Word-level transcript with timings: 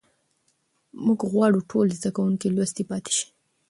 موږ 1.05 1.19
غواړو 1.31 1.59
ټول 1.71 1.87
زده 1.97 2.09
کوونکي 2.15 2.47
لوستي 2.55 2.83
پاتې 2.89 3.11
سي. 3.17 3.27